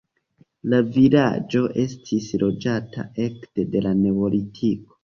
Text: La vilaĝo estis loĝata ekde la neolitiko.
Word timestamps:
La 0.73 0.79
vilaĝo 0.95 1.61
estis 1.85 2.33
loĝata 2.45 3.07
ekde 3.29 3.89
la 3.89 3.97
neolitiko. 4.05 4.97